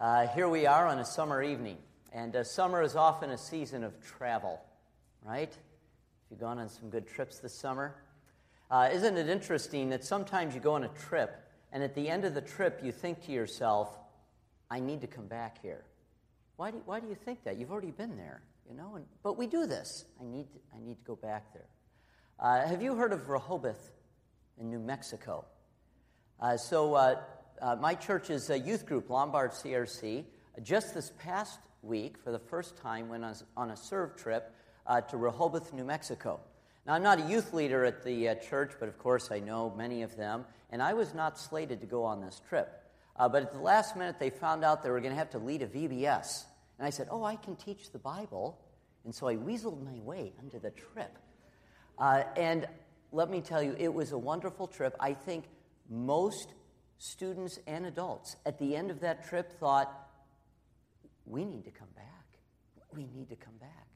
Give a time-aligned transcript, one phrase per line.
[0.00, 1.76] Uh, here we are on a summer evening,
[2.10, 4.58] and uh, summer is often a season of travel,
[5.22, 5.50] right?
[5.52, 7.94] If you've gone on some good trips this summer.
[8.70, 11.36] Uh, isn't it interesting that sometimes you go on a trip,
[11.70, 13.90] and at the end of the trip, you think to yourself,
[14.70, 15.84] I need to come back here?
[16.56, 17.58] Why do, why do you think that?
[17.58, 18.94] You've already been there, you know?
[18.96, 20.06] And, but we do this.
[20.18, 21.68] I need to, I need to go back there.
[22.38, 23.90] Uh, have you heard of Rehoboth
[24.58, 25.44] in New Mexico?
[26.40, 27.16] Uh, so, uh,
[27.60, 30.24] uh, my church's youth group, Lombard CRC,
[30.62, 34.54] just this past week, for the first time, went on, on a serve trip
[34.86, 36.40] uh, to Rehoboth, New Mexico.
[36.86, 39.72] Now, I'm not a youth leader at the uh, church, but of course I know
[39.76, 42.82] many of them, and I was not slated to go on this trip.
[43.16, 45.38] Uh, but at the last minute, they found out they were going to have to
[45.38, 46.44] lead a VBS.
[46.78, 48.58] And I said, Oh, I can teach the Bible.
[49.04, 51.18] And so I weaseled my way onto the trip.
[51.98, 52.66] Uh, and
[53.12, 54.96] let me tell you, it was a wonderful trip.
[54.98, 55.44] I think
[55.90, 56.48] most
[57.00, 59.90] students and adults at the end of that trip thought,
[61.24, 62.04] we need to come back.
[62.94, 63.86] We need to come back.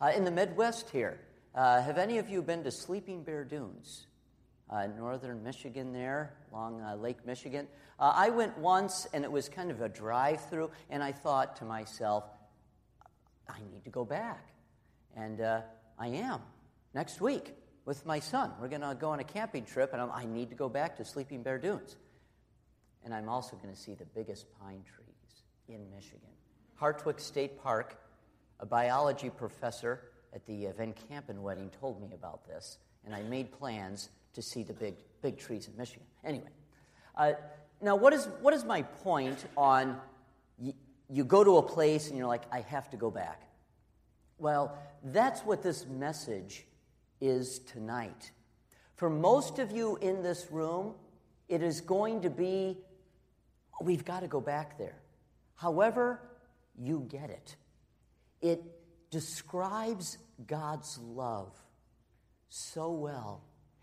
[0.00, 1.20] Uh, in the Midwest here,
[1.54, 4.06] uh, have any of you been to Sleeping Bear Dunes?
[4.70, 7.68] Uh, northern Michigan, there along uh, Lake Michigan.
[8.00, 11.66] Uh, I went once, and it was kind of a drive-through, and I thought to
[11.66, 12.24] myself,
[13.46, 14.48] I need to go back,
[15.14, 15.60] and uh,
[15.98, 16.40] I am
[16.94, 18.52] next week with my son.
[18.58, 20.96] We're going to go on a camping trip, and I'm, i need to go back
[20.96, 21.96] to Sleeping Bear Dunes.
[23.04, 26.20] And I'm also going to see the biggest pine trees in Michigan.
[26.80, 28.00] Hartwick State Park,
[28.60, 30.00] a biology professor
[30.34, 34.62] at the Van Campen wedding told me about this, and I made plans to see
[34.62, 36.06] the big, big trees in Michigan.
[36.24, 36.48] Anyway,
[37.16, 37.32] uh,
[37.80, 40.00] now what is, what is my point on
[40.58, 40.74] y-
[41.08, 43.42] you go to a place and you're like, I have to go back?
[44.38, 46.66] Well, that's what this message
[47.20, 48.32] is tonight.
[48.96, 50.94] For most of you in this room,
[51.48, 52.78] it is going to be,
[53.80, 55.00] we've got to go back there.
[55.54, 56.20] However,
[56.76, 57.56] you get it.
[58.40, 58.62] It
[59.10, 61.52] describes God's love
[62.48, 63.42] so well.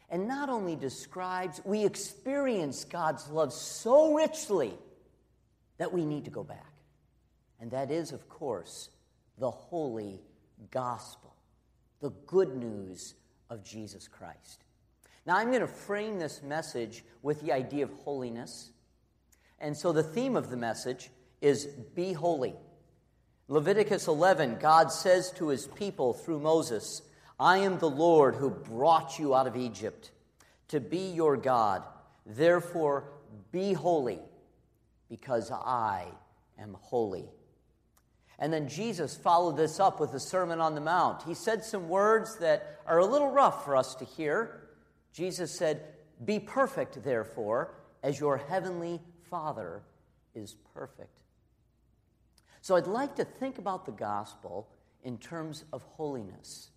[0.10, 4.74] And not only describes, we experience God's love so richly
[5.78, 6.74] that we need to go back.
[7.62, 8.90] And that is, of course,
[9.38, 10.20] the holy
[10.70, 11.34] gospel,
[12.02, 13.16] the good news
[13.50, 14.64] of Jesus Christ.
[15.26, 18.72] Now, I'm going to frame this message with the idea of holiness.
[19.62, 22.56] And so the theme of the message is Be Holy.
[23.48, 27.04] Leviticus 11, God says to his people through Moses,
[27.40, 30.12] I am the Lord who brought you out of Egypt
[30.70, 31.84] to be your God.
[32.26, 33.12] Therefore,
[33.52, 34.20] be holy,
[35.10, 36.06] because I
[36.58, 37.30] am holy.
[38.40, 41.24] And then Jesus followed this up with the Sermon on the Mount.
[41.24, 44.70] He said some words that are a little rough for us to hear.
[45.14, 45.84] Jesus said,
[46.24, 49.82] Be perfect, therefore, as your heavenly Father
[50.36, 51.24] is perfect.
[52.62, 54.68] So I'd like to think about the gospel
[55.04, 56.70] in terms of holiness.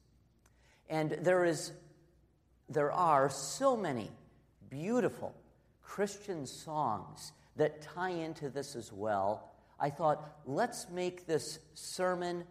[0.88, 1.72] And there is
[2.68, 4.10] there are so many
[4.70, 5.34] beautiful
[5.82, 9.52] Christian songs that tie into this as well.
[9.78, 12.44] I thought, let's make this sermon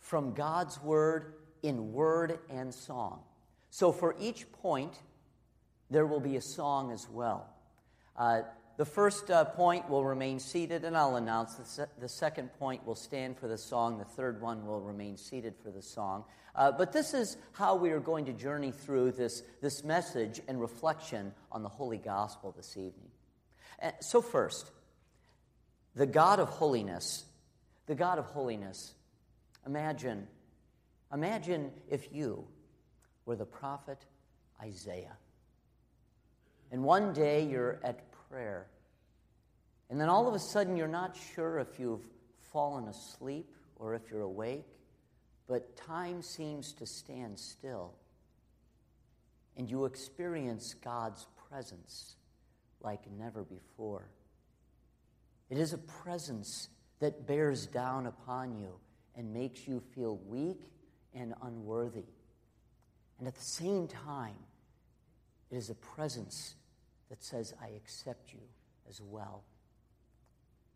[0.00, 3.22] from God's word in word and song.
[3.70, 4.98] So for each point,
[5.90, 7.48] there will be a song as well.
[8.16, 8.42] Uh,
[8.78, 11.56] the first uh, point will remain seated, and I'll announce.
[11.56, 13.98] The, se- the, second point will stand for the song.
[13.98, 16.24] The third one will remain seated for the song.
[16.54, 20.60] Uh, but this is how we are going to journey through this, this message and
[20.60, 23.10] reflection on the Holy Gospel this evening.
[23.82, 24.70] Uh, so, first,
[25.96, 27.24] the God of holiness.
[27.86, 28.94] The God of holiness.
[29.66, 30.28] Imagine,
[31.12, 32.46] imagine if you
[33.26, 33.98] were the prophet
[34.62, 35.16] Isaiah.
[36.70, 38.66] And one day you're at prayer.
[39.90, 42.06] And then all of a sudden, you're not sure if you've
[42.52, 44.66] fallen asleep or if you're awake,
[45.46, 47.94] but time seems to stand still.
[49.56, 52.16] And you experience God's presence
[52.80, 54.08] like never before.
[55.50, 56.68] It is a presence
[57.00, 58.74] that bears down upon you
[59.16, 60.60] and makes you feel weak
[61.14, 62.04] and unworthy.
[63.18, 64.36] And at the same time,
[65.50, 66.54] it is a presence
[67.10, 68.40] that says, I accept you
[68.88, 69.44] as well.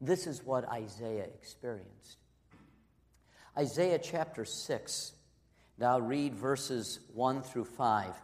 [0.01, 2.19] This is what Isaiah experienced.
[3.57, 5.13] Isaiah chapter 6.
[5.79, 8.15] Now read verses 1 through 5.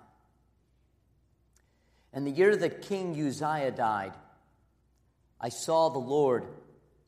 [2.12, 4.12] And the year that King Uzziah died,
[5.40, 6.46] I saw the Lord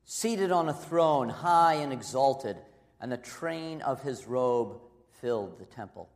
[0.04, 2.56] seated on a throne, high and exalted,
[3.00, 4.80] and the train of his robe
[5.20, 6.08] filled the temple.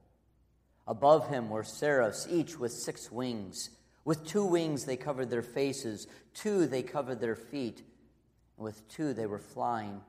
[0.86, 3.70] Above him were seraphs, each with six wings.
[4.04, 7.82] With two wings they covered their faces, two they covered their feet,
[8.56, 10.00] and With two they were flying.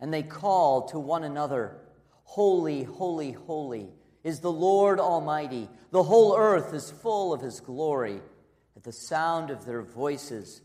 [0.00, 1.76] And they called to one another,
[2.24, 3.90] Holy, holy, holy
[4.22, 5.68] is the Lord Almighty.
[5.90, 8.20] The whole earth is full of his glory.
[8.76, 10.62] At the sound of their voices,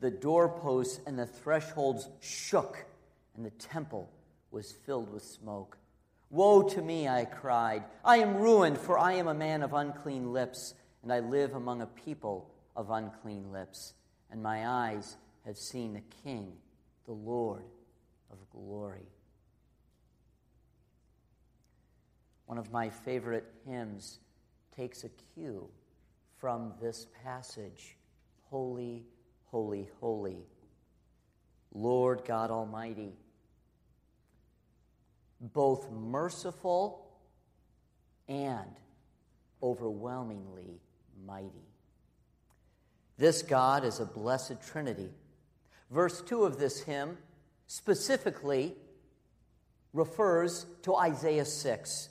[0.00, 2.84] the doorposts and the thresholds shook,
[3.34, 4.10] and the temple
[4.50, 5.78] was filled with smoke.
[6.30, 7.84] Woe to me, I cried.
[8.04, 10.74] I am ruined, for I am a man of unclean lips,
[11.06, 13.94] and I live among a people of unclean lips.
[14.28, 16.54] And my eyes have seen the King,
[17.04, 17.62] the Lord
[18.32, 19.06] of glory.
[22.46, 24.18] One of my favorite hymns
[24.74, 25.68] takes a cue
[26.40, 27.96] from this passage
[28.50, 29.04] Holy,
[29.52, 30.38] holy, holy,
[31.72, 33.12] Lord God Almighty,
[35.40, 37.06] both merciful
[38.28, 38.74] and
[39.62, 40.80] overwhelmingly
[41.26, 41.66] mighty.
[43.18, 45.10] This God is a blessed Trinity.
[45.90, 47.16] Verse 2 of this hymn
[47.66, 48.74] specifically
[49.92, 52.08] refers to Isaiah 6.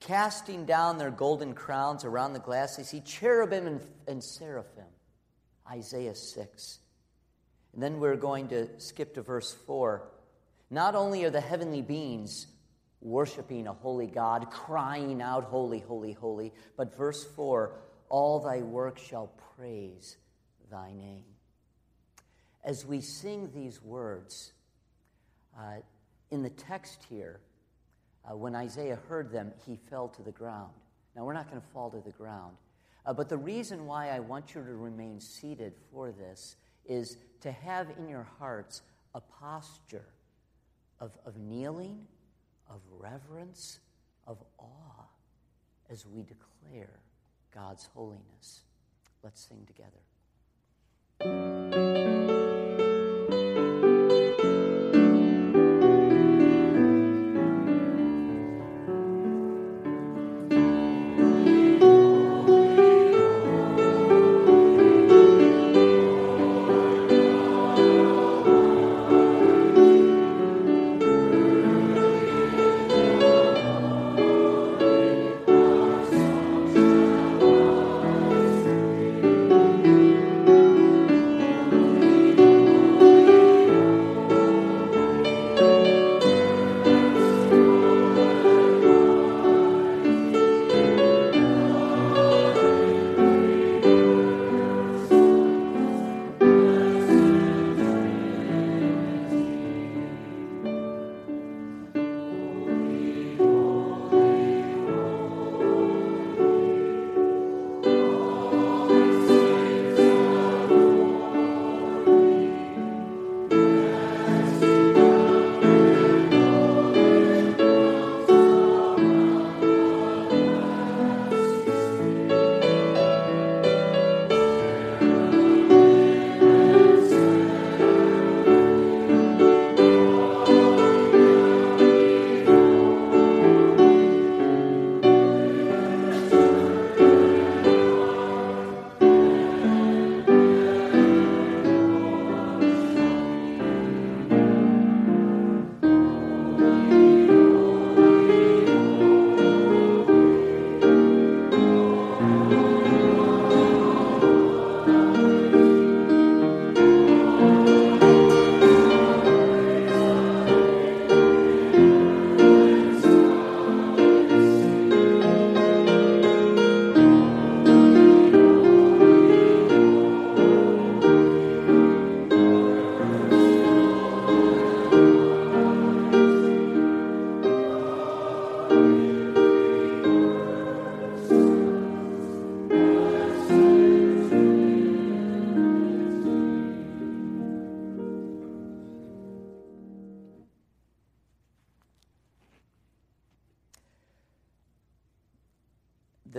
[0.00, 4.84] Casting down their golden crowns around the glass, they see cherubim and, and seraphim.
[5.70, 6.78] Isaiah 6.
[7.74, 10.02] And then we're going to skip to verse 4.
[10.70, 12.46] Not only are the heavenly beings
[13.00, 17.72] worshiping a holy God, crying out, Holy, holy, holy, but verse 4
[18.10, 20.16] all thy work shall praise
[20.70, 21.24] thy name.
[22.64, 24.52] As we sing these words,
[25.58, 25.76] uh,
[26.30, 27.40] in the text here,
[28.28, 30.72] uh, when Isaiah heard them, he fell to the ground.
[31.16, 32.56] Now, we're not going to fall to the ground.
[33.06, 36.56] Uh, but the reason why I want you to remain seated for this
[36.86, 38.82] is to have in your hearts
[39.14, 40.06] a posture
[41.00, 42.06] of, of kneeling,
[42.70, 43.80] of reverence,
[44.26, 45.04] of awe
[45.90, 47.00] as we declare
[47.54, 48.62] God's holiness.
[49.22, 50.00] Let's sing together.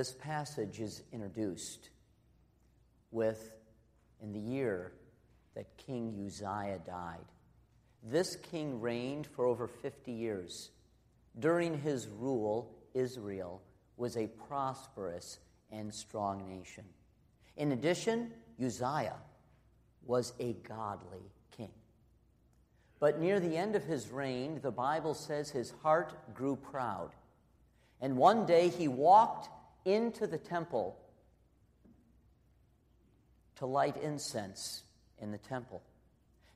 [0.02, 1.92] This passage is introduced
[3.12, 3.52] with
[4.20, 4.94] in the year
[5.54, 7.28] that King Uzziah died.
[8.02, 10.72] This king reigned for over 50 years.
[11.38, 13.62] During his rule, Israel
[13.96, 15.38] was a prosperous
[15.72, 16.86] and strong nation.
[17.56, 19.20] In addition, Uzziah
[20.08, 21.74] was a godly king.
[23.00, 27.12] But near the end of his reign, the Bible says his heart grew proud.
[28.02, 29.48] And one day he walked
[29.86, 30.98] into the temple
[33.58, 34.84] to light incense
[35.20, 35.82] in the temple.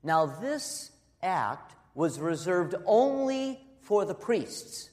[0.03, 0.91] Now, this
[1.22, 4.89] act was reserved only for the priests.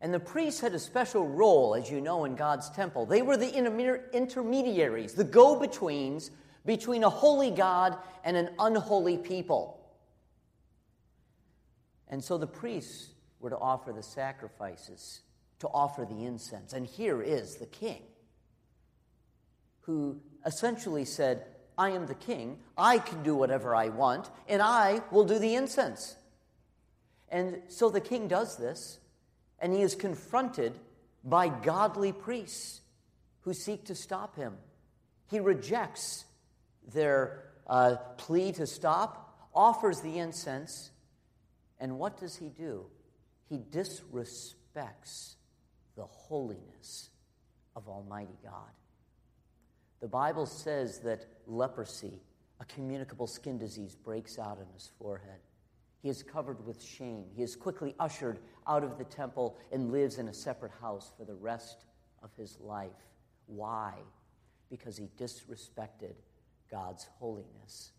[0.00, 3.06] And the priests had a special role, as you know, in God's temple.
[3.06, 3.52] They were the
[4.12, 6.30] intermediaries, the go betweens
[6.64, 9.80] between a holy God and an unholy people.
[12.08, 13.08] And so the priests
[13.40, 15.20] were to offer the sacrifices,
[15.60, 16.72] to offer the incense.
[16.72, 18.02] And here is the king
[19.82, 21.44] who essentially said,
[21.76, 25.54] I am the king, I can do whatever I want, and I will do the
[25.54, 26.16] incense.
[27.30, 28.98] And so the king does this,
[29.58, 30.78] and he is confronted
[31.24, 32.80] by godly priests
[33.42, 34.54] who seek to stop him.
[35.30, 36.24] He rejects
[36.92, 40.90] their uh, plea to stop, offers the incense,
[41.80, 42.86] and what does he do?
[43.48, 45.36] He disrespects
[45.98, 47.10] the holiness
[47.74, 48.70] of Almighty God.
[50.00, 52.22] The Bible says that leprosy,
[52.60, 55.40] a communicable skin disease, breaks out on his forehead.
[56.00, 57.24] He is covered with shame.
[57.34, 58.38] He is quickly ushered
[58.68, 61.84] out of the temple and lives in a separate house for the rest
[62.22, 62.92] of his life.
[63.46, 63.94] Why?
[64.70, 66.14] Because he disrespected
[66.70, 67.90] God's holiness.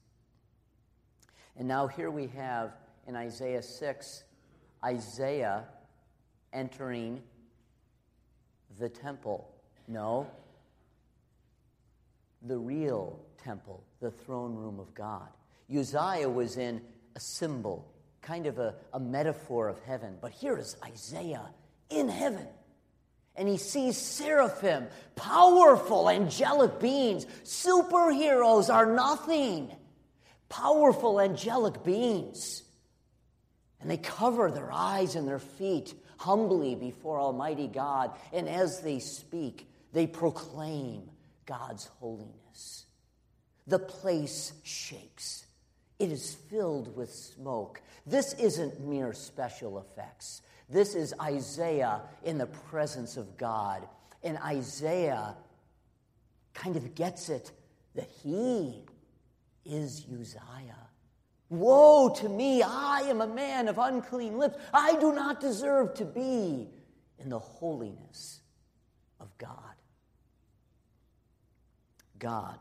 [1.57, 2.77] And now here we have
[3.07, 4.23] in Isaiah 6
[4.85, 5.65] Isaiah
[6.53, 7.21] entering
[8.79, 9.49] the temple.
[9.87, 10.27] No,
[12.41, 15.27] the real temple, the throne room of God.
[15.73, 16.81] Uzziah was in
[17.15, 20.17] a symbol, kind of a, a metaphor of heaven.
[20.21, 21.49] But here is Isaiah
[21.89, 22.47] in heaven.
[23.35, 27.25] And he sees seraphim, powerful angelic beings.
[27.43, 29.71] Superheroes are nothing.
[30.49, 32.63] Powerful angelic beings.
[33.79, 38.11] And they cover their eyes and their feet humbly before Almighty God.
[38.33, 41.09] And as they speak, they proclaim
[41.45, 42.85] God's holiness.
[43.65, 45.45] The place shakes.
[45.97, 47.81] It is filled with smoke.
[48.05, 50.41] This isn't mere special effects.
[50.69, 53.87] This is Isaiah in the presence of God.
[54.21, 55.35] And Isaiah
[56.53, 57.51] kind of gets it
[57.95, 58.83] that he
[59.65, 60.88] is Uzziah.
[61.49, 64.57] Woe to me, I am a man of unclean lips.
[64.73, 66.67] I do not deserve to be
[67.17, 68.41] in the holiness
[69.19, 69.75] of God.
[72.19, 72.59] God,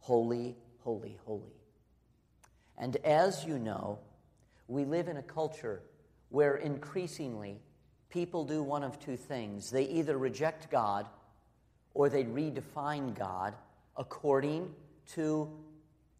[0.00, 1.54] holy, holy, holy.
[2.76, 4.00] And as you know,
[4.68, 5.82] we live in a culture
[6.28, 7.60] where increasingly
[8.10, 9.70] people do one of two things.
[9.70, 11.06] They either reject God
[11.94, 13.54] or they redefine God
[13.96, 14.74] according
[15.12, 15.48] to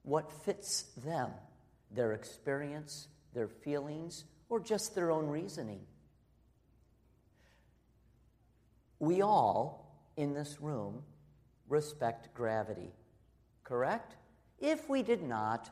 [0.03, 1.31] what fits them,
[1.95, 5.81] their experience, their feelings, or just their own reasoning.
[8.99, 11.03] We all in this room
[11.69, 12.93] respect gravity,
[13.65, 14.17] correct?
[14.61, 15.71] If we did not,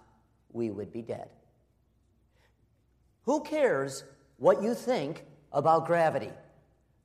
[0.52, 1.28] we would be dead.
[3.24, 4.04] Who cares
[4.38, 6.30] what you think about gravity?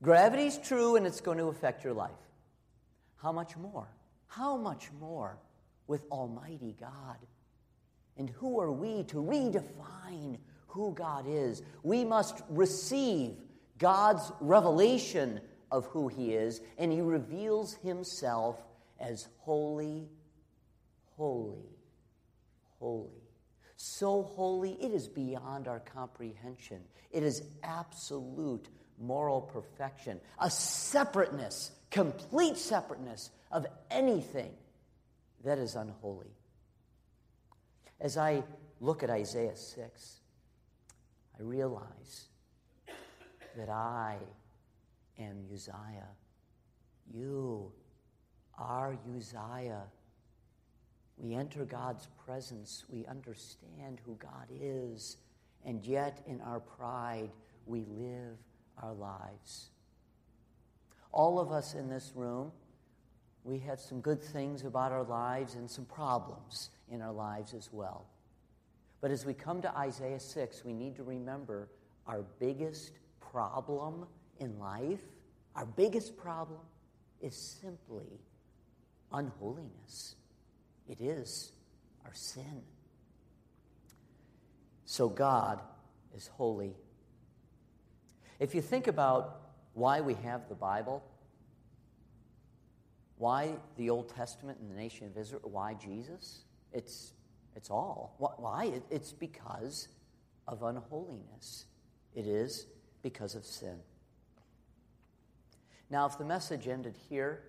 [0.02, 2.12] Gravity's true and it's going to affect your life.
[3.18, 3.88] How much more?
[4.28, 5.38] How much more
[5.88, 7.18] with Almighty God?
[8.18, 11.62] And who are we to redefine who God is?
[11.84, 13.36] We must receive
[13.78, 18.62] God's revelation of who He is, and He reveals Himself
[19.00, 20.10] as holy,
[21.16, 21.78] holy,
[22.80, 23.28] holy.
[23.76, 26.82] So holy, it is beyond our comprehension.
[27.12, 28.70] It is absolute
[29.00, 34.52] moral perfection, a separateness, complete separateness of anything
[35.44, 36.37] that is unholy.
[38.00, 38.44] As I
[38.80, 40.20] look at Isaiah 6,
[41.38, 42.28] I realize
[43.56, 44.18] that I
[45.20, 46.10] am Uzziah.
[47.12, 47.72] You
[48.58, 49.84] are Uzziah.
[51.18, 55.18] We enter God's presence, we understand who God is,
[55.66, 57.32] and yet in our pride,
[57.66, 58.38] we live
[58.82, 59.72] our lives.
[61.12, 62.52] All of us in this room,
[63.48, 67.70] we have some good things about our lives and some problems in our lives as
[67.72, 68.06] well.
[69.00, 71.70] But as we come to Isaiah 6, we need to remember
[72.06, 74.06] our biggest problem
[74.40, 75.00] in life,
[75.56, 76.60] our biggest problem
[77.22, 78.20] is simply
[79.14, 80.16] unholiness.
[80.90, 81.54] It is
[82.06, 82.62] our sin.
[84.86, 85.62] So God
[86.16, 86.76] is holy.
[88.40, 89.40] If you think about
[89.74, 91.02] why we have the Bible,
[93.18, 97.14] why the Old Testament and the nation of Israel, why Jesus, it's,
[97.56, 98.16] it's all.
[98.18, 98.72] Why?
[98.92, 99.88] It's because
[100.48, 101.66] of unholiness.
[102.16, 102.68] It is
[103.02, 103.78] because of sin.
[105.90, 107.44] Now, if the message ended here,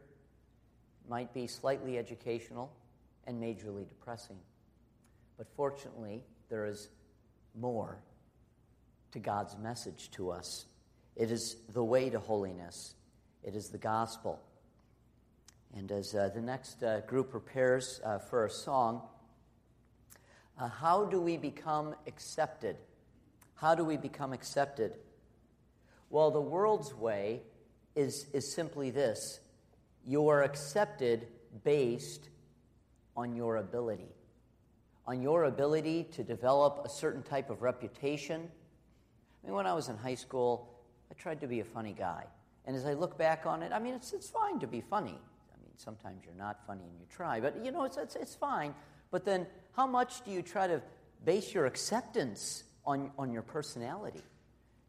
[1.09, 2.73] might be slightly educational
[3.27, 4.37] and majorly depressing.
[5.37, 6.89] But fortunately, there is
[7.55, 7.99] more
[9.13, 10.67] to God's message to us.
[11.17, 12.95] It is the way to holiness,
[13.43, 14.41] it is the gospel.
[15.77, 19.03] And as uh, the next uh, group prepares uh, for a song,
[20.59, 22.77] uh, how do we become accepted?
[23.55, 24.97] How do we become accepted?
[26.11, 27.43] Well, the world's way
[27.95, 29.41] is, is simply this
[30.07, 31.29] you are accepted
[31.65, 32.31] based
[33.17, 34.15] on your ability,
[35.07, 38.41] on your ability to develop a certain type of reputation.
[39.43, 40.73] I mean, when I was in high school,
[41.11, 42.25] I tried to be a funny guy.
[42.65, 45.19] And as I look back on it, I mean, it's, it's fine to be funny.
[45.79, 48.75] Sometimes you're not funny and you try, but you know, it's, it's, it's fine.
[49.11, 50.83] But then, how much do you try to
[51.25, 54.23] base your acceptance on, on your personality?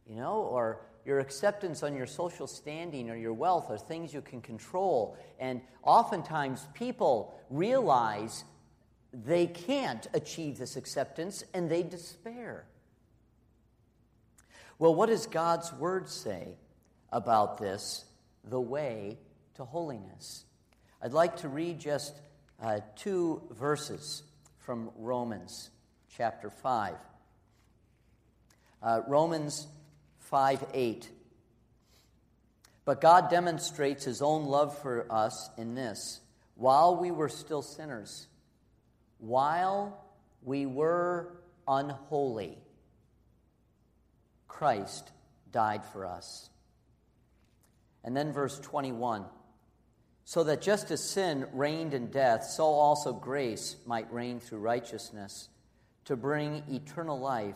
[0.09, 4.21] You know, or your acceptance on your social standing or your wealth or things you
[4.21, 5.15] can control.
[5.39, 8.43] And oftentimes people realize
[9.13, 12.65] they can't achieve this acceptance and they despair.
[14.79, 16.57] Well, what does God's word say
[17.11, 18.05] about this,
[18.43, 19.17] the way
[19.55, 20.45] to holiness?
[21.01, 22.13] I'd like to read just
[22.61, 24.21] uh, two verses
[24.57, 25.69] from Romans
[26.17, 26.95] chapter 5.
[28.83, 29.65] Uh, Romans
[30.19, 31.09] 5 8.
[32.83, 36.19] But God demonstrates his own love for us in this
[36.55, 38.27] while we were still sinners,
[39.19, 40.03] while
[40.43, 41.31] we were
[41.65, 42.57] unholy,
[44.49, 45.09] Christ
[45.49, 46.49] died for us.
[48.03, 49.23] And then verse 21
[50.29, 55.49] so that just as sin reigned in death, so also grace might reign through righteousness
[56.05, 57.55] to bring eternal life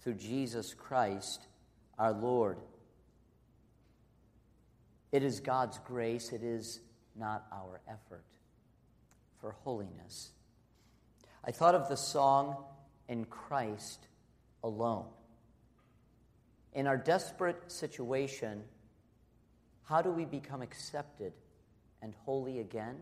[0.00, 1.48] through Jesus Christ
[1.98, 2.58] our Lord.
[5.10, 6.78] It is God's grace, it is
[7.16, 8.24] not our effort
[9.40, 10.30] for holiness.
[11.44, 12.54] I thought of the song,
[13.08, 14.06] In Christ
[14.62, 15.06] Alone.
[16.72, 18.62] In our desperate situation,
[19.82, 21.32] how do we become accepted
[22.02, 22.96] and holy again?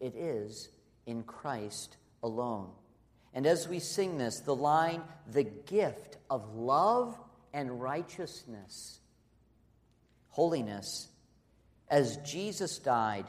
[0.00, 0.68] It is
[1.06, 2.70] in Christ alone.
[3.32, 5.02] And as we sing this, the line,
[5.32, 7.18] the gift of love
[7.52, 9.00] and righteousness,
[10.28, 11.08] holiness,
[11.88, 13.26] as Jesus died,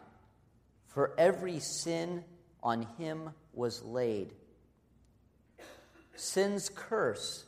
[0.87, 2.23] for every sin
[2.61, 4.33] on him was laid.
[6.15, 7.45] Sin's curse,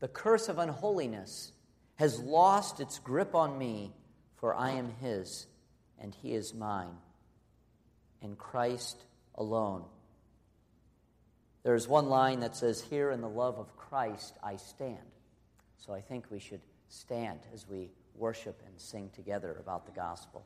[0.00, 1.52] the curse of unholiness,
[1.96, 3.92] has lost its grip on me,
[4.36, 5.46] for I am his
[6.02, 6.96] and he is mine.
[8.20, 9.02] In Christ
[9.36, 9.84] alone.
[11.62, 14.98] There's one line that says, Here in the love of Christ I stand.
[15.78, 20.44] So I think we should stand as we worship and sing together about the gospel.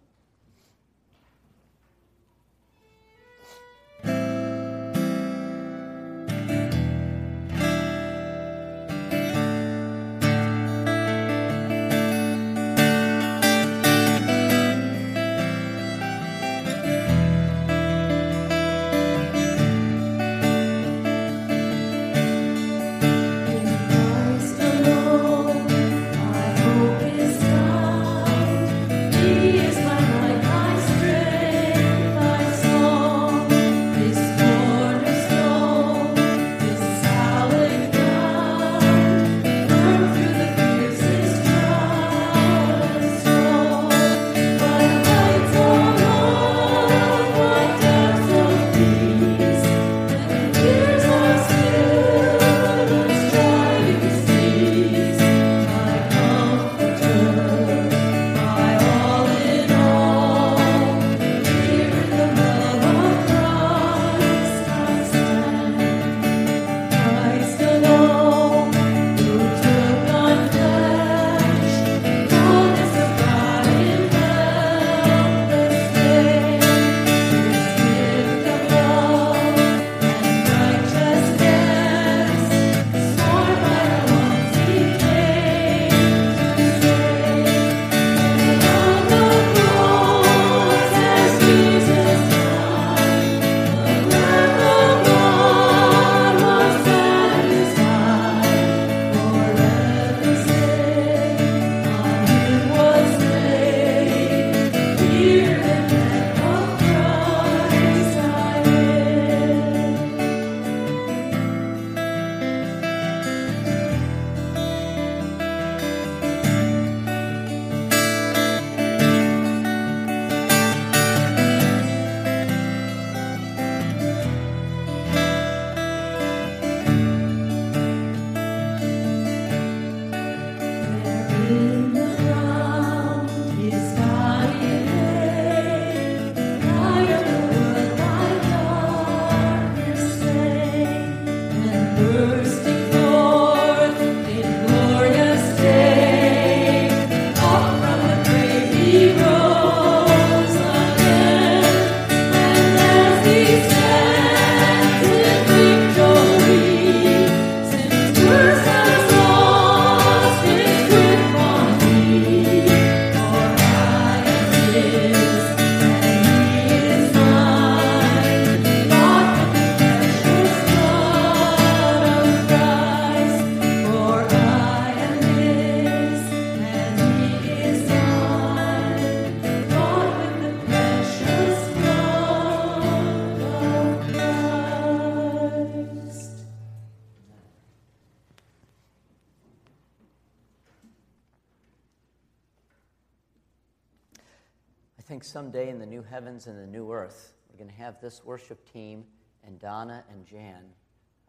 [195.22, 198.70] Someday in the new heavens and the new earth, we're going to have this worship
[198.72, 199.04] team
[199.44, 200.64] and Donna and Jan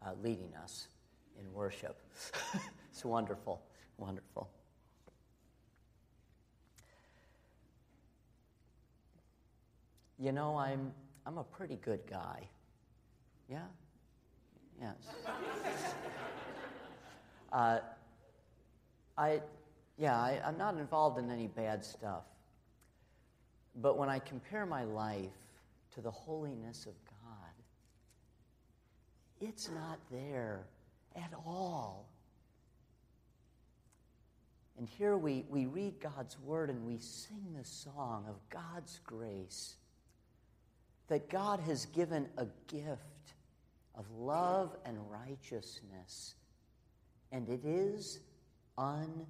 [0.06, 0.88] uh, leading us
[1.40, 1.98] in worship.
[2.92, 3.62] it's wonderful,
[3.98, 4.50] wonderful.
[10.20, 10.92] You know, I'm,
[11.26, 12.48] I'm a pretty good guy.
[13.50, 13.60] Yeah?
[14.82, 14.96] Yes.
[17.52, 17.80] uh,
[19.18, 19.42] I,
[19.98, 22.24] yeah, I, I'm not involved in any bad stuff.
[23.80, 25.30] But when I compare my life
[25.94, 27.54] to the holiness of God,
[29.40, 30.66] it's not there
[31.16, 32.10] at all.
[34.80, 39.76] And here we, we read God's word and we sing the song of God's grace
[41.08, 43.34] that God has given a gift
[43.96, 46.36] of love and righteousness,
[47.32, 48.20] and it is
[48.78, 49.26] undeserved.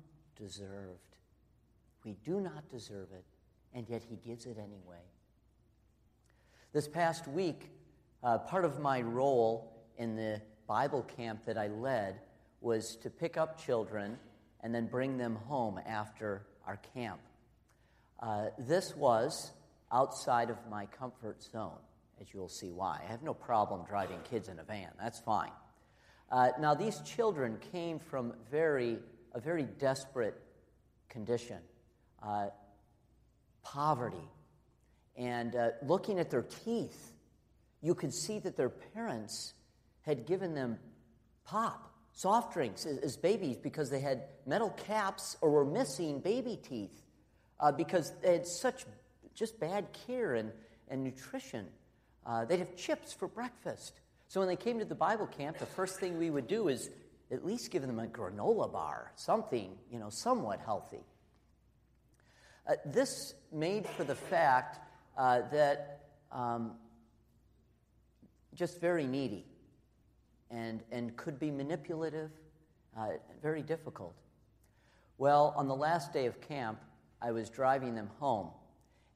[2.03, 3.23] We do not deserve it
[3.73, 5.01] and yet he gives it anyway.
[6.73, 7.69] This past week,
[8.23, 12.19] uh, part of my role in the Bible camp that I led
[12.61, 14.17] was to pick up children
[14.61, 17.19] and then bring them home after our camp.
[18.19, 19.51] Uh, this was
[19.91, 21.77] outside of my comfort zone,
[22.19, 22.99] as you'll see why.
[23.03, 25.51] I have no problem driving kids in a van, that's fine.
[26.29, 28.97] Uh, now, these children came from very,
[29.33, 30.35] a very desperate
[31.07, 31.59] condition.
[32.21, 32.47] Uh,
[33.73, 34.29] poverty.
[35.15, 37.13] And uh, looking at their teeth,
[37.81, 39.53] you could see that their parents
[40.01, 40.77] had given them
[41.43, 46.59] pop, soft drinks as, as babies because they had metal caps or were missing baby
[46.61, 47.01] teeth
[47.59, 48.85] uh, because they had such
[49.33, 50.51] just bad care and,
[50.89, 51.65] and nutrition.
[52.25, 53.99] Uh, they'd have chips for breakfast.
[54.27, 56.89] So when they came to the Bible camp, the first thing we would do is
[57.31, 61.03] at least give them a granola bar, something, you know, somewhat healthy.
[62.67, 64.79] Uh, this made for the fact
[65.17, 66.01] uh, that
[66.33, 66.73] um,
[68.53, 69.45] just very needy
[70.51, 72.29] and, and could be manipulative,
[72.97, 74.15] uh, very difficult.
[75.17, 76.79] Well, on the last day of camp,
[77.21, 78.49] I was driving them home,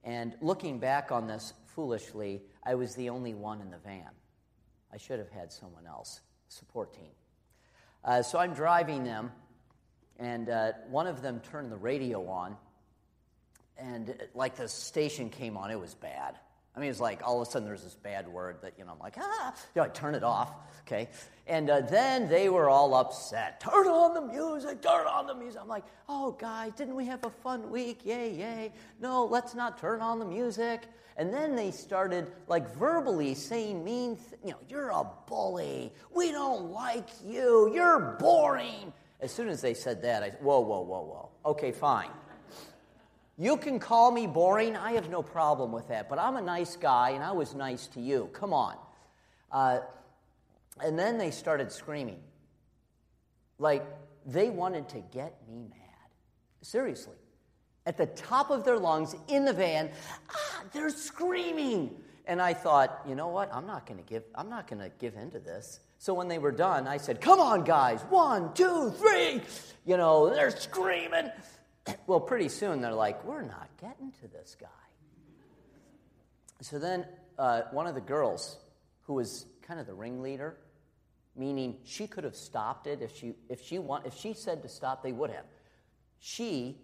[0.04, 4.10] and looking back on this foolishly, I was the only one in the van.
[4.94, 7.12] I should have had someone else, support team.
[8.04, 9.32] Uh, so I'm driving them,
[10.20, 12.56] and uh, one of them turned the radio on
[13.82, 16.36] and like the station came on, it was bad.
[16.76, 18.92] I mean, it's like all of a sudden there's this bad word that, you know,
[18.94, 20.54] I'm like, ah, you know, I turn it off,
[20.88, 21.10] okay?
[21.46, 23.60] And uh, then they were all upset.
[23.60, 25.60] Turn on the music, turn on the music.
[25.62, 28.06] I'm like, oh, guys, didn't we have a fun week?
[28.06, 28.74] Yay, yay.
[29.02, 30.84] No, let's not turn on the music.
[31.18, 35.92] And then they started like verbally saying mean, th- you know, you're a bully.
[36.16, 37.70] We don't like you.
[37.74, 38.94] You're boring.
[39.20, 41.30] As soon as they said that, I said, whoa, whoa, whoa, whoa.
[41.52, 42.10] Okay, fine.
[43.42, 44.78] You can call me boring.
[44.78, 46.08] I have no problem with that.
[46.08, 48.30] But I'm a nice guy, and I was nice to you.
[48.34, 48.78] Come on.
[49.52, 49.80] Uh,
[50.80, 52.20] and then they started screaming.
[53.58, 53.84] Like
[54.28, 56.10] they wanted to get me mad.
[56.62, 57.16] Seriously.
[57.88, 59.90] At the top of their lungs in the van,
[60.30, 61.96] ah, they're screaming.
[62.28, 63.52] And I thought, you know what?
[63.52, 64.22] I'm not going to give.
[64.36, 65.80] I'm not going to give in to this.
[65.98, 68.02] So when they were done, I said, "Come on, guys!
[68.04, 69.42] One, two, three!
[69.84, 71.32] You know, they're screaming."
[72.08, 74.68] well, pretty soon they're like, we're not getting to this guy.
[76.62, 77.06] So then
[77.40, 78.58] uh, one of the girls,
[79.04, 80.58] who was kind of the ringleader,
[81.36, 84.70] meaning she could have stopped it if she, if she, want, if she said to
[84.70, 85.46] stop, they would have.
[86.20, 86.78] She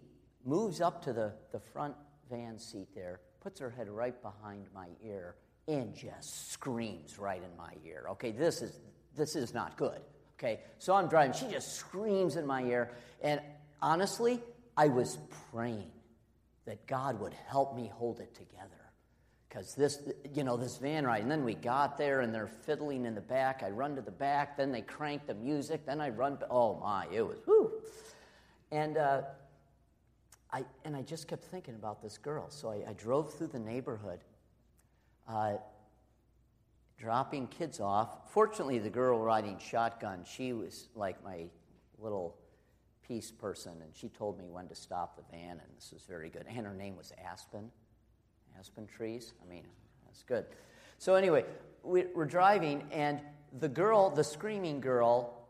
[0.44, 1.94] moves up to the, the front
[2.30, 5.36] van seat there, puts her head right behind my ear,
[5.68, 8.06] and just screams right in my ear.
[8.10, 8.80] Okay, this is,
[9.16, 10.00] this is not good.
[10.38, 11.34] Okay, so I'm driving.
[11.34, 12.90] She just screams in my ear.
[13.22, 13.40] And
[13.82, 14.40] honestly,
[14.78, 15.18] I was
[15.50, 15.90] praying
[16.64, 18.92] that God would help me hold it together.
[19.48, 20.00] because this,
[20.34, 21.22] you know, this van ride.
[21.22, 23.62] And then we got there and they're fiddling in the back.
[23.64, 26.38] I run to the back, then they crank the music, then I run.
[26.50, 27.72] Oh my, it was whoo.
[28.70, 29.22] And uh,
[30.52, 32.50] I and I just kept thinking about this girl.
[32.50, 34.20] So I, I drove through the neighborhood,
[35.28, 35.54] uh,
[36.98, 38.30] dropping kids off.
[38.30, 41.46] Fortunately, the girl riding shotgun, she was like my
[41.98, 42.36] little
[43.08, 46.28] peace person, and she told me when to stop the van, and this was very
[46.28, 46.44] good.
[46.46, 47.70] And her name was Aspen
[48.58, 49.32] aspen trees.
[49.42, 49.64] I mean,
[50.04, 50.44] that's good.
[50.98, 51.44] So, anyway,
[51.82, 53.20] we're driving, and
[53.60, 55.48] the girl, the screaming girl,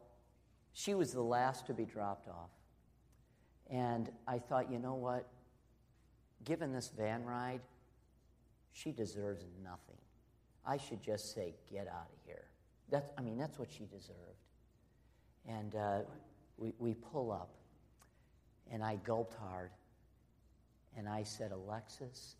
[0.72, 2.50] she was the last to be dropped off.
[3.70, 5.26] And I thought, you know what?
[6.44, 7.60] Given this van ride,
[8.72, 9.96] she deserves nothing.
[10.66, 12.44] I should just say, get out of here.
[12.90, 14.16] That's, I mean, that's what she deserved.
[15.46, 16.00] And uh,
[16.58, 17.50] we, we pull up,
[18.70, 19.70] and I gulped hard,
[20.96, 22.36] and I said, Alexis,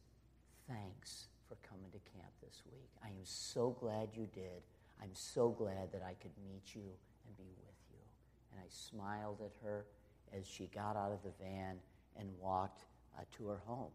[0.68, 2.90] thanks for coming to camp this week.
[3.02, 4.62] I am so glad you did.
[5.00, 6.82] I'm so glad that I could meet you
[7.26, 8.00] and be with you.
[8.52, 9.86] And I smiled at her
[10.36, 11.76] as she got out of the van
[12.18, 12.84] and walked
[13.16, 13.92] uh, to her home.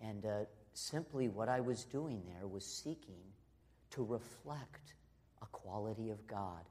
[0.00, 3.22] And uh, simply what I was doing there was seeking
[3.90, 4.94] to reflect
[5.42, 6.64] a quality of God.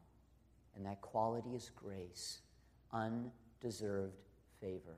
[0.76, 2.40] And that quality is grace,
[2.94, 4.22] undeserved
[4.62, 4.98] favor.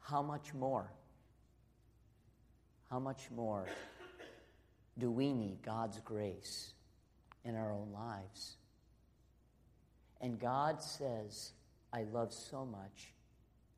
[0.00, 0.90] How much more
[2.90, 3.66] how much more
[4.98, 6.72] do we need God's grace
[7.44, 8.56] in our own lives?
[10.20, 11.52] And God says,
[11.92, 13.12] I love so much.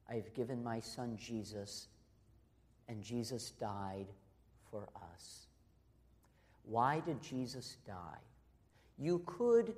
[0.09, 1.89] I've given my son Jesus,
[2.89, 4.07] and Jesus died
[4.71, 5.47] for us.
[6.65, 8.23] Why did Jesus die?
[8.99, 9.75] You could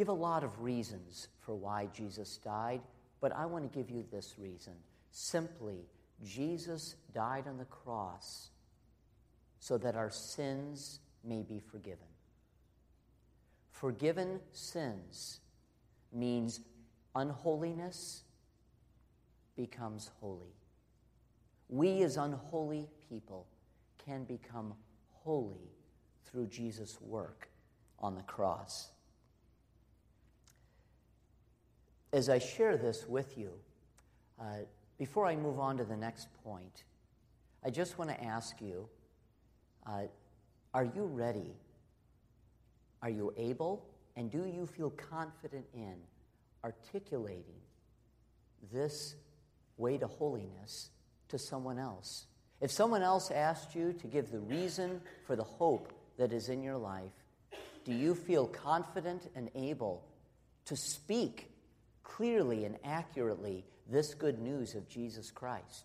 [0.00, 2.80] give a lot of reasons for why Jesus died,
[3.20, 4.72] but I want to give you this reason.
[5.10, 5.84] Simply,
[6.24, 8.48] Jesus died on the cross
[9.58, 12.06] so that our sins may be forgiven.
[13.72, 15.40] Forgiven sins
[16.14, 16.60] means
[17.14, 18.22] unholiness
[19.54, 20.56] becomes holy.
[21.68, 23.46] We, as unholy people,
[24.02, 24.72] can become
[25.10, 25.74] holy
[26.24, 27.50] through Jesus' work
[27.98, 28.92] on the cross.
[32.12, 33.52] As I share this with you,
[34.40, 34.64] uh,
[34.98, 36.84] before I move on to the next point,
[37.64, 38.88] I just want to ask you
[39.86, 40.02] uh,
[40.74, 41.54] are you ready?
[43.02, 43.84] Are you able?
[44.16, 45.94] And do you feel confident in
[46.62, 47.60] articulating
[48.72, 49.14] this
[49.76, 50.90] way to holiness
[51.28, 52.26] to someone else?
[52.60, 56.62] If someone else asked you to give the reason for the hope that is in
[56.62, 57.12] your life,
[57.84, 60.04] do you feel confident and able
[60.66, 61.48] to speak
[62.16, 65.84] clearly and accurately this good news of Jesus Christ?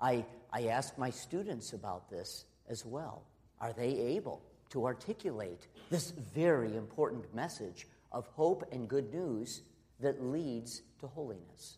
[0.00, 3.24] I, I ask my students about this as well.
[3.60, 9.62] Are they able to articulate this very important message of hope and good news
[10.00, 11.76] that leads to holiness?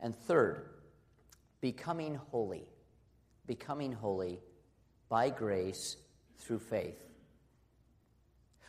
[0.00, 0.70] And third,
[1.60, 2.68] becoming holy.
[3.46, 4.40] Becoming holy
[5.08, 5.96] by grace
[6.38, 7.07] through faith.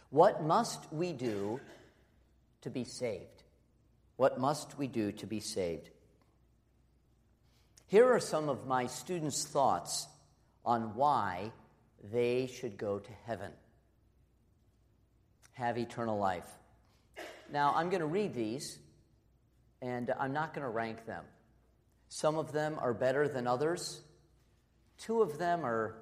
[0.09, 1.59] What must we do
[2.61, 3.43] to be saved?
[4.15, 5.89] What must we do to be saved?
[7.87, 10.07] Here are some of my students' thoughts
[10.65, 11.51] on why
[12.11, 13.51] they should go to heaven,
[15.53, 16.47] have eternal life.
[17.51, 18.77] Now, I'm going to read these,
[19.81, 21.23] and I'm not going to rank them.
[22.09, 24.01] Some of them are better than others,
[24.97, 25.95] two of them are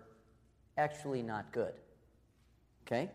[0.77, 1.73] actually not good.
[2.85, 3.09] Okay?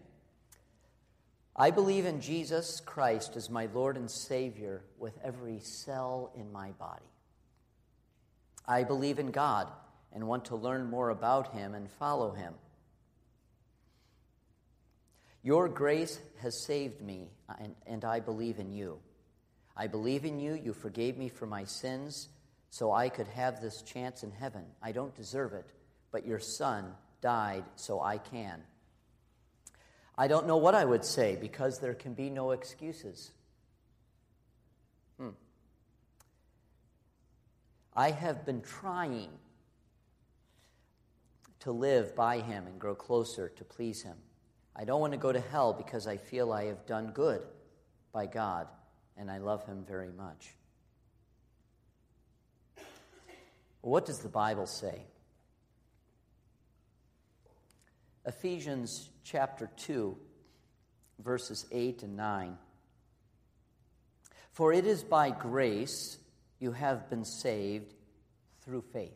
[1.54, 6.70] I believe in Jesus Christ as my Lord and Savior with every cell in my
[6.72, 7.04] body.
[8.66, 9.68] I believe in God
[10.14, 12.54] and want to learn more about Him and follow Him.
[15.42, 18.98] Your grace has saved me, and, and, I believe in you.
[19.76, 20.54] I believe in you.
[20.54, 22.28] You forgave me for my sins
[22.70, 24.64] so I could have this chance in heaven.
[24.80, 25.66] I don't deserve it,
[26.12, 28.62] but your Son died so I can.
[30.22, 33.32] I don't know what I would say because there can be no excuses.
[35.18, 35.30] Hmm.
[37.96, 39.30] I have been trying
[41.58, 44.14] to live by Him and grow closer to please Him.
[44.76, 47.42] I don't want to go to hell because I feel I have done good
[48.12, 48.68] by God
[49.16, 50.54] and I love Him very much.
[53.80, 55.02] What does the Bible say?
[58.24, 60.16] Ephesians chapter 2,
[61.18, 62.56] verses 8 and 9.
[64.52, 66.18] For it is by grace
[66.60, 67.94] you have been saved
[68.64, 69.10] through faith.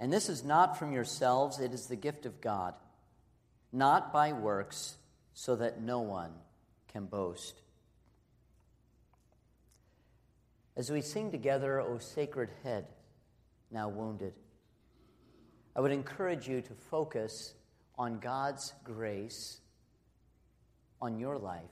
[0.00, 2.74] And this is not from yourselves, it is the gift of God,
[3.72, 4.96] not by works,
[5.34, 6.32] so that no one
[6.92, 7.60] can boast.
[10.76, 12.86] As we sing together, O sacred head,
[13.70, 14.32] now wounded,
[15.74, 17.54] I would encourage you to focus
[17.98, 19.60] on God's grace
[21.00, 21.62] on your life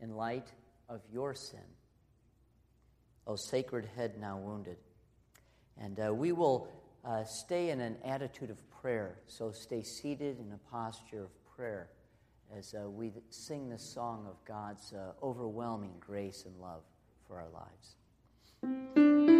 [0.00, 0.52] in light
[0.88, 1.60] of your sin.
[3.26, 4.76] O sacred head now wounded.
[5.78, 6.68] And uh, we will
[7.04, 11.88] uh, stay in an attitude of prayer, so stay seated in a posture of prayer
[12.56, 16.82] as uh, we sing the song of God's uh, overwhelming grace and love
[17.26, 19.35] for our lives.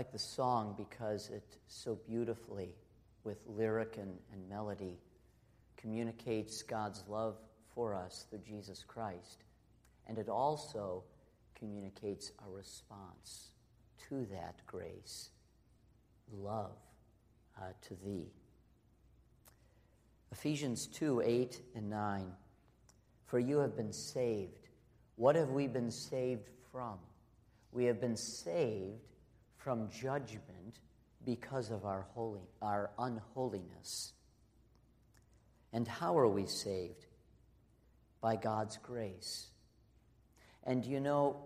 [0.00, 2.70] Like the song because it so beautifully,
[3.22, 4.98] with lyric and, and melody,
[5.76, 7.36] communicates God's love
[7.74, 9.44] for us through Jesus Christ.
[10.06, 11.04] And it also
[11.54, 13.50] communicates a response
[14.08, 15.28] to that grace
[16.32, 16.78] love
[17.58, 18.32] uh, to thee.
[20.32, 22.24] Ephesians 2 8 and 9.
[23.26, 24.70] For you have been saved.
[25.16, 26.96] What have we been saved from?
[27.70, 29.09] We have been saved
[29.62, 30.80] from judgment
[31.24, 34.12] because of our, holy, our unholiness.
[35.72, 37.06] And how are we saved?
[38.20, 39.48] By God's grace.
[40.64, 41.36] And you know,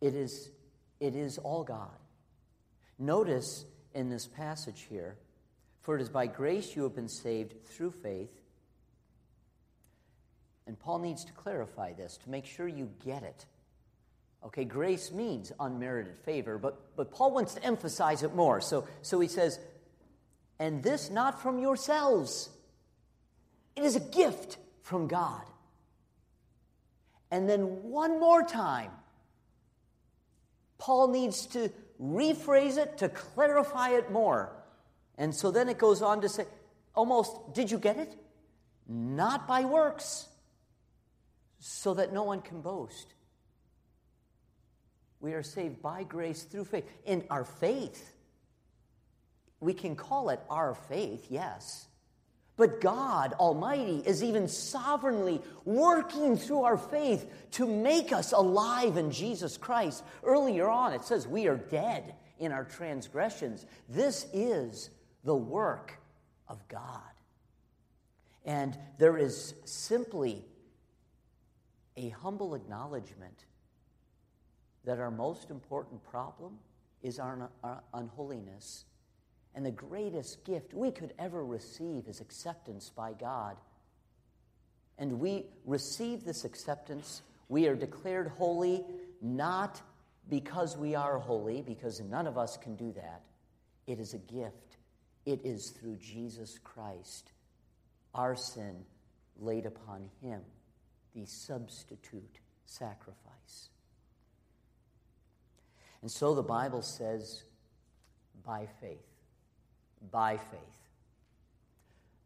[0.00, 0.50] it is,
[1.00, 1.88] it is all God.
[2.98, 5.16] Notice in this passage here,
[5.80, 8.30] for it is by grace you have been saved through faith.
[10.66, 13.46] And Paul needs to clarify this to make sure you get it.
[14.44, 18.60] Okay, grace means unmerited favor, but, but Paul wants to emphasize it more.
[18.60, 19.58] So, so he says,
[20.58, 22.50] and this not from yourselves.
[23.76, 25.42] It is a gift from God.
[27.30, 28.90] And then one more time,
[30.78, 31.70] Paul needs to
[32.02, 34.52] rephrase it to clarify it more.
[35.16, 36.46] And so then it goes on to say,
[36.94, 38.16] almost, did you get it?
[38.88, 40.26] Not by works,
[41.58, 43.14] so that no one can boast.
[45.20, 46.84] We are saved by grace through faith.
[47.04, 48.14] In our faith,
[49.60, 51.86] we can call it our faith, yes.
[52.56, 59.10] But God Almighty is even sovereignly working through our faith to make us alive in
[59.10, 60.04] Jesus Christ.
[60.22, 63.64] Earlier on, it says we are dead in our transgressions.
[63.88, 64.90] This is
[65.24, 66.00] the work
[66.48, 67.00] of God.
[68.44, 70.44] And there is simply
[71.96, 73.44] a humble acknowledgement
[74.84, 76.58] that our most important problem
[77.02, 78.84] is our, our unholiness
[79.54, 83.56] and the greatest gift we could ever receive is acceptance by God.
[84.98, 87.22] And we receive this acceptance.
[87.48, 88.84] We are declared holy
[89.20, 89.80] not
[90.28, 93.22] because we are holy, because none of us can do that.
[93.86, 94.76] It is a gift.
[95.26, 97.32] It is through Jesus Christ,
[98.14, 98.84] our sin
[99.38, 100.40] laid upon him,
[101.14, 103.69] the substitute sacrifice.
[106.02, 107.42] And so the Bible says,
[108.44, 109.10] by faith
[110.10, 110.60] by faith.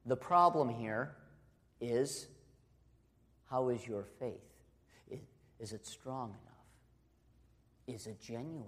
[0.07, 1.16] The problem here
[1.81, 2.27] is
[3.51, 4.41] how is your faith?
[5.61, 7.97] Is it strong enough?
[7.97, 8.64] Is it genuine?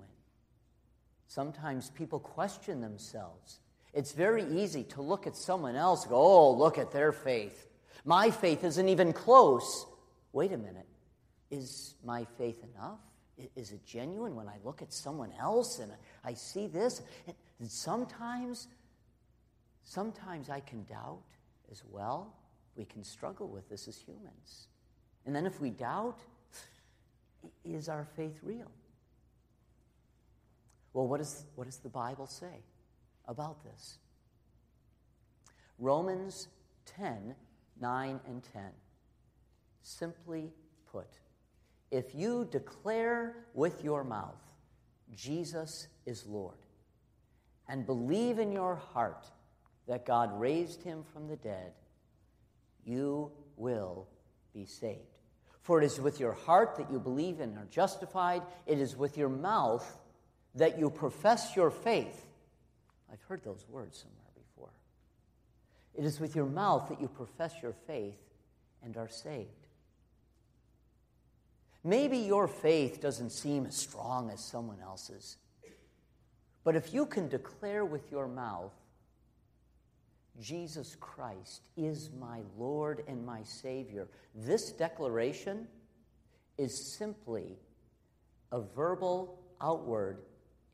[1.27, 3.59] Sometimes people question themselves.
[3.93, 7.67] It's very easy to look at someone else and go, oh, look at their faith.
[8.05, 9.87] My faith isn't even close.
[10.33, 10.87] Wait a minute.
[11.51, 13.01] Is my faith enough?
[13.55, 15.93] Is it genuine when I look at someone else and
[16.25, 17.03] I see this?
[17.59, 18.69] And sometimes
[19.87, 21.23] Sometimes I can doubt
[21.71, 22.35] as well.
[22.77, 24.67] We can struggle with this as humans.
[25.25, 26.19] And then if we doubt,
[27.65, 28.71] is our faith real?
[30.93, 32.65] Well, what, is, what does the Bible say
[33.29, 33.99] about this?
[35.79, 36.49] Romans
[36.87, 37.35] 10
[37.79, 38.63] 9 and 10.
[39.83, 40.51] Simply
[40.91, 41.07] put,
[41.91, 44.41] if you declare with your mouth,
[45.15, 46.59] Jesus is Lord,
[47.69, 49.27] and believe in your heart
[49.87, 51.73] that God raised him from the dead,
[52.85, 54.07] you will
[54.53, 55.01] be saved.
[55.63, 59.17] For it is with your heart that you believe and are justified, it is with
[59.17, 59.99] your mouth
[60.55, 62.25] that you profess your faith.
[63.13, 64.71] I've heard those words somewhere before.
[65.95, 68.19] It is with your mouth that you profess your faith
[68.83, 69.66] and are saved.
[71.87, 75.37] Maybe your faith doesn't seem as strong as someone else's,
[76.65, 78.73] but if you can declare with your mouth
[80.41, 84.09] Jesus Christ is my Lord and my Savior.
[84.35, 85.67] This declaration
[86.59, 87.57] is simply
[88.53, 90.19] a verbal, outward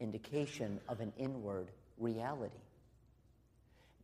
[0.00, 2.56] indication of an inward reality.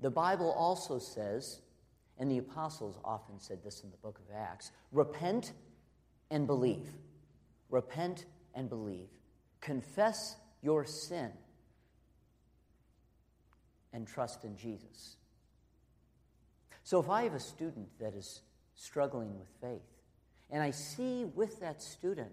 [0.00, 1.60] The Bible also says,
[2.18, 5.52] and the apostles often said this in the book of Acts repent
[6.30, 6.88] and believe.
[7.70, 8.24] Repent
[8.54, 9.08] and believe.
[9.60, 11.30] Confess your sin
[13.92, 15.16] and trust in Jesus.
[16.84, 18.40] So if I have a student that is
[18.74, 19.82] struggling with faith,
[20.50, 22.32] and I see with that student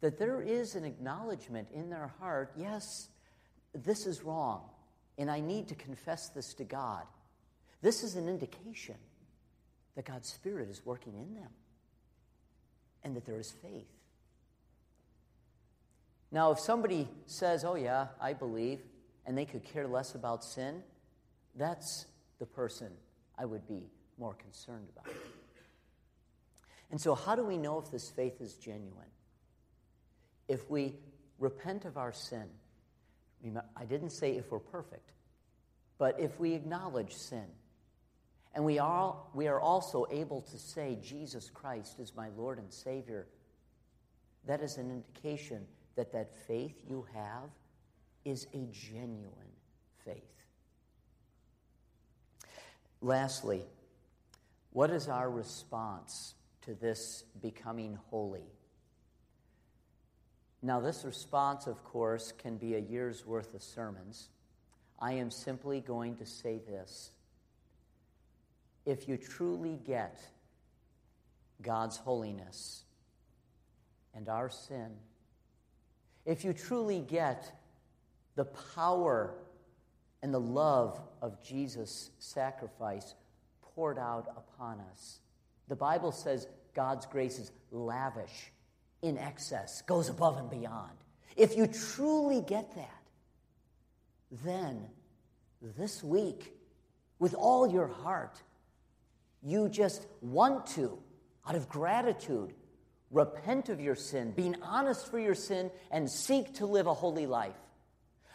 [0.00, 3.08] that there is an acknowledgement in their heart yes,
[3.74, 4.62] this is wrong,
[5.16, 7.04] and I need to confess this to God,
[7.82, 8.96] this is an indication
[9.96, 11.50] that God's Spirit is working in them
[13.04, 13.88] and that there is faith.
[16.32, 18.80] Now, if somebody says, Oh, yeah, I believe,
[19.26, 20.82] and they could care less about sin,
[21.56, 22.06] that's
[22.38, 22.92] the person
[23.38, 23.82] I would be
[24.18, 25.12] more concerned about.
[26.90, 29.10] And so, how do we know if this faith is genuine?
[30.48, 30.94] If we
[31.38, 32.48] repent of our sin,
[33.76, 35.12] I didn't say if we're perfect,
[35.98, 37.46] but if we acknowledge sin,
[38.54, 42.72] and we are, we are also able to say, Jesus Christ is my Lord and
[42.72, 43.26] Savior,
[44.46, 47.50] that is an indication that that faith you have
[48.24, 49.54] is a genuine
[50.04, 50.16] faith.
[53.00, 53.62] Lastly,
[54.72, 58.52] what is our response to this becoming holy?
[60.62, 64.28] Now, this response, of course, can be a year's worth of sermons.
[64.98, 67.12] I am simply going to say this.
[68.90, 70.20] If you truly get
[71.62, 72.82] God's holiness
[74.16, 74.90] and our sin,
[76.26, 77.52] if you truly get
[78.34, 79.34] the power
[80.22, 83.14] and the love of Jesus' sacrifice
[83.62, 85.20] poured out upon us.
[85.68, 88.50] The Bible says God's grace is lavish,
[89.02, 90.96] in excess, goes above and beyond.
[91.36, 93.02] If you truly get that,
[94.44, 94.88] then
[95.78, 96.56] this week
[97.20, 98.42] with all your heart.
[99.42, 100.98] You just want to,
[101.46, 102.52] out of gratitude,
[103.10, 107.26] repent of your sin, being honest for your sin, and seek to live a holy
[107.26, 107.56] life.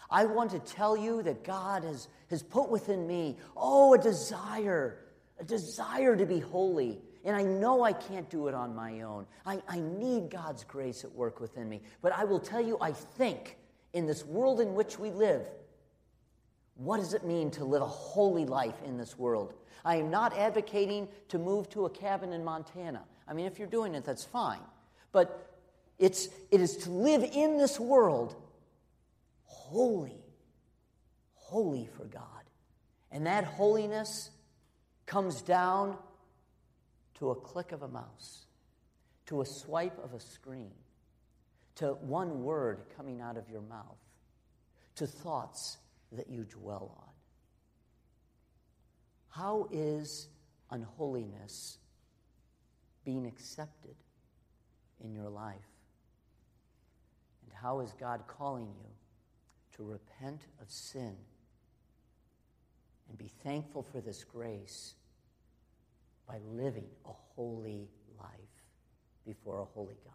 [0.09, 4.99] I want to tell you that God has, has put within me, oh, a desire,
[5.39, 6.99] a desire to be holy.
[7.23, 9.25] And I know I can't do it on my own.
[9.45, 11.81] I, I need God's grace at work within me.
[12.01, 13.57] But I will tell you, I think
[13.93, 15.47] in this world in which we live,
[16.75, 19.53] what does it mean to live a holy life in this world?
[19.83, 23.03] I am not advocating to move to a cabin in Montana.
[23.27, 24.59] I mean, if you're doing it, that's fine.
[25.11, 25.55] But
[25.97, 28.35] it's, it is to live in this world
[29.43, 30.23] holy,
[31.35, 32.21] holy for God.
[33.11, 34.31] And that holiness
[35.05, 35.97] comes down
[37.19, 38.45] to a click of a mouse,
[39.27, 40.71] to a swipe of a screen,
[41.75, 43.97] to one word coming out of your mouth,
[44.95, 45.77] to thoughts
[46.15, 47.13] that you dwell on.
[49.29, 50.29] How is
[50.71, 51.77] unholiness
[53.03, 53.95] being accepted
[55.03, 55.55] in your life?
[57.43, 58.89] And how is God calling you
[59.75, 61.15] to repent of sin
[63.09, 64.95] and be thankful for this grace
[66.27, 68.29] by living a holy life
[69.25, 70.14] before a holy God?